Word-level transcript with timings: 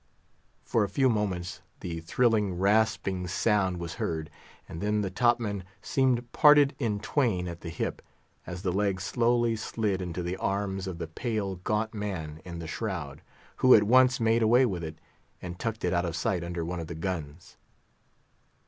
_"For 0.67 0.83
a 0.83 0.89
few 0.89 1.09
moments 1.09 1.61
the 1.81 1.99
thrilling, 1.99 2.57
rasping 2.57 3.27
sound 3.27 3.77
was 3.77 3.93
heard; 4.01 4.31
and 4.67 4.81
then 4.81 5.01
the 5.01 5.11
top 5.11 5.39
man 5.39 5.63
seemed 5.79 6.31
parted 6.31 6.75
in 6.79 6.99
twain 6.99 7.47
at 7.47 7.61
the 7.61 7.69
hip, 7.69 8.01
as 8.47 8.63
the 8.63 8.71
leg 8.71 8.99
slowly 8.99 9.55
slid 9.55 10.01
into 10.01 10.23
the 10.23 10.37
arms 10.37 10.87
of 10.87 10.97
the 10.97 11.05
pale, 11.05 11.57
gaunt 11.57 11.93
man 11.93 12.41
in 12.43 12.57
the 12.57 12.65
shroud, 12.67 13.21
who 13.57 13.75
at 13.75 13.83
once 13.83 14.19
made 14.19 14.41
away 14.41 14.65
with 14.65 14.83
it, 14.83 14.97
and 15.39 15.59
tucked 15.59 15.85
it 15.85 15.93
out 15.93 16.05
of 16.05 16.15
sight 16.15 16.43
under 16.43 16.65
one 16.65 16.79
of 16.79 16.87
the 16.87 16.95
guns. 16.95 17.57